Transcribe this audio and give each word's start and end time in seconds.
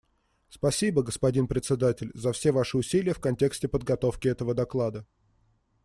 Спасибо, 0.49 1.03
господин 1.03 1.47
Председатель, 1.47 2.09
за 2.15 2.31
все 2.33 2.51
Ваши 2.51 2.75
усилия 2.75 3.13
в 3.13 3.19
контексте 3.19 3.67
подготовки 3.67 4.27
этого 4.27 4.55
доклада. 4.55 5.05